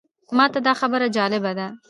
[0.37, 1.67] ماته دا خبره جالبه ده.